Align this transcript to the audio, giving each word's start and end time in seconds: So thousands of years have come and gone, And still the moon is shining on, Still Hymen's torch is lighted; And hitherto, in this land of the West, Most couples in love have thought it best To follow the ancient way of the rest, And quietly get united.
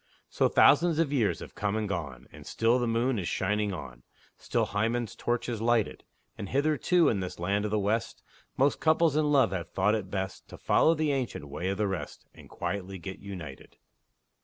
So 0.31 0.49
thousands 0.49 0.97
of 0.97 1.13
years 1.13 1.41
have 1.41 1.53
come 1.53 1.75
and 1.75 1.87
gone, 1.87 2.25
And 2.31 2.47
still 2.47 2.79
the 2.79 2.87
moon 2.87 3.19
is 3.19 3.27
shining 3.27 3.71
on, 3.71 4.01
Still 4.35 4.65
Hymen's 4.65 5.15
torch 5.15 5.47
is 5.47 5.61
lighted; 5.61 6.03
And 6.39 6.49
hitherto, 6.49 7.07
in 7.07 7.19
this 7.19 7.37
land 7.37 7.65
of 7.65 7.69
the 7.69 7.77
West, 7.77 8.23
Most 8.57 8.79
couples 8.79 9.15
in 9.15 9.31
love 9.31 9.51
have 9.51 9.69
thought 9.69 9.93
it 9.93 10.09
best 10.09 10.47
To 10.47 10.57
follow 10.57 10.95
the 10.95 11.11
ancient 11.11 11.47
way 11.47 11.69
of 11.69 11.77
the 11.77 11.85
rest, 11.87 12.25
And 12.33 12.49
quietly 12.49 12.97
get 12.97 13.19
united. 13.19 13.77